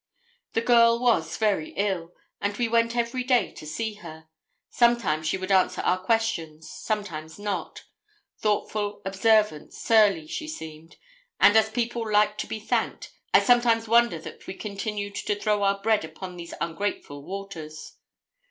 The 0.53 0.61
girl 0.63 0.97
was 0.97 1.37
very 1.37 1.73
ill, 1.73 2.15
and 2.41 2.57
we 2.57 2.67
went 2.67 2.95
every 2.95 3.23
day 3.23 3.51
to 3.51 3.67
see 3.67 3.93
her. 4.01 4.27
Sometimes 4.71 5.27
she 5.27 5.37
would 5.37 5.51
answer 5.51 5.81
our 5.81 5.99
questions 6.03 6.67
sometimes 6.71 7.37
not. 7.37 7.83
Thoughtful, 8.39 9.03
observant, 9.05 9.75
surly, 9.75 10.25
she 10.25 10.47
seemed; 10.47 10.95
and 11.39 11.55
as 11.55 11.69
people 11.69 12.09
like 12.11 12.39
to 12.39 12.47
be 12.47 12.59
thanked, 12.59 13.13
I 13.31 13.41
sometimes 13.41 13.87
wonder 13.87 14.17
that 14.17 14.47
we 14.47 14.55
continued 14.55 15.13
to 15.17 15.39
throw 15.39 15.61
our 15.61 15.79
bread 15.79 16.03
upon 16.03 16.35
these 16.35 16.55
ungrateful 16.59 17.23
waters. 17.23 17.97